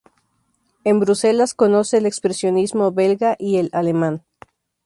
En 0.83 0.99
Bruselas 0.99 1.53
conoce 1.53 1.99
el 1.99 2.07
expresionismo 2.07 2.91
belga 2.91 3.35
y 3.37 3.57
el 3.57 3.69
alemán. 3.71 4.23